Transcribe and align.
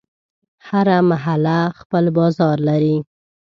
هره 0.67 0.97
محله 1.09 1.59
خپل 1.79 2.03
بازار 2.17 2.57
لري. 2.67 2.97